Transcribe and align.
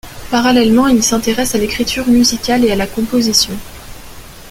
Parallèlement 0.31 0.87
il 0.87 1.03
s'intéresse 1.03 1.53
à 1.53 1.59
l'écriture 1.59 2.07
musicale 2.07 2.65
et 2.65 2.71
à 2.71 2.75
la 2.75 2.87
composition. 2.87 3.53